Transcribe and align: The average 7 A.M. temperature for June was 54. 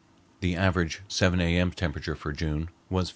The 0.39 0.55
average 0.55 1.03
7 1.07 1.39
A.M. 1.39 1.69
temperature 1.73 2.15
for 2.15 2.33
June 2.33 2.69
was 2.89 3.09
54. 3.09 3.09